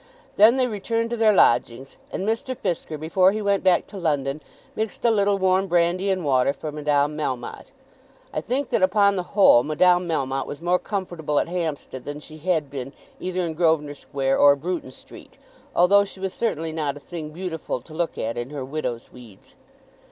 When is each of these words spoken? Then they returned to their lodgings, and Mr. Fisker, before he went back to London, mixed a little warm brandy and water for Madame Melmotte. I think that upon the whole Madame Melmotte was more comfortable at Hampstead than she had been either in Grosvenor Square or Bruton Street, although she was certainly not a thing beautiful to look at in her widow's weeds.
Then 0.35 0.57
they 0.57 0.65
returned 0.65 1.11
to 1.11 1.15
their 1.15 1.31
lodgings, 1.31 1.97
and 2.11 2.27
Mr. 2.27 2.55
Fisker, 2.57 2.99
before 2.99 3.31
he 3.33 3.39
went 3.39 3.63
back 3.63 3.85
to 3.85 3.97
London, 3.97 4.41
mixed 4.75 5.05
a 5.05 5.11
little 5.11 5.37
warm 5.37 5.67
brandy 5.67 6.09
and 6.09 6.25
water 6.25 6.53
for 6.53 6.71
Madame 6.71 7.15
Melmotte. 7.15 7.69
I 8.33 8.41
think 8.41 8.69
that 8.69 8.81
upon 8.81 9.15
the 9.15 9.21
whole 9.37 9.61
Madame 9.61 10.07
Melmotte 10.07 10.47
was 10.47 10.59
more 10.59 10.79
comfortable 10.79 11.37
at 11.39 11.49
Hampstead 11.49 12.03
than 12.03 12.19
she 12.19 12.39
had 12.39 12.71
been 12.71 12.93
either 13.19 13.41
in 13.45 13.53
Grosvenor 13.53 13.93
Square 13.93 14.39
or 14.39 14.55
Bruton 14.55 14.89
Street, 14.89 15.37
although 15.75 16.03
she 16.03 16.19
was 16.19 16.33
certainly 16.33 16.71
not 16.71 16.97
a 16.97 16.99
thing 16.99 17.29
beautiful 17.29 17.79
to 17.81 17.93
look 17.93 18.17
at 18.17 18.39
in 18.39 18.49
her 18.49 18.65
widow's 18.65 19.11
weeds. 19.11 19.53